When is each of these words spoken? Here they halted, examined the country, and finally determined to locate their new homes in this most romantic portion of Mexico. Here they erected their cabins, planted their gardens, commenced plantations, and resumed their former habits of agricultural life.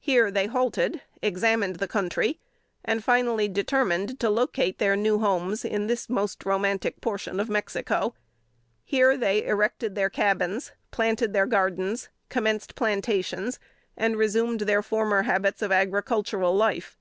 Here 0.00 0.30
they 0.30 0.48
halted, 0.48 1.00
examined 1.22 1.76
the 1.76 1.88
country, 1.88 2.38
and 2.84 3.02
finally 3.02 3.48
determined 3.48 4.20
to 4.20 4.28
locate 4.28 4.76
their 4.78 4.96
new 4.96 5.20
homes 5.20 5.64
in 5.64 5.86
this 5.86 6.10
most 6.10 6.44
romantic 6.44 7.00
portion 7.00 7.40
of 7.40 7.48
Mexico. 7.48 8.14
Here 8.84 9.16
they 9.16 9.42
erected 9.42 9.94
their 9.94 10.10
cabins, 10.10 10.72
planted 10.90 11.32
their 11.32 11.46
gardens, 11.46 12.10
commenced 12.28 12.74
plantations, 12.74 13.58
and 13.96 14.18
resumed 14.18 14.60
their 14.60 14.82
former 14.82 15.22
habits 15.22 15.62
of 15.62 15.72
agricultural 15.72 16.54
life. 16.54 16.98